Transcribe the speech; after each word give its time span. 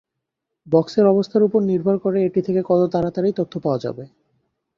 বাক্সের 0.67 1.05
অবস্থার 1.07 1.45
উপর 1.47 1.59
নির্ভর 1.63 1.95
করে 1.97 2.17
এটি 2.23 2.41
থেকে 2.47 2.61
কত 2.65 2.81
তাড়াতাড়ি 2.93 3.29
তথ্য 3.39 3.53
পাওয়া 3.63 3.79
যাবে। 3.85 4.03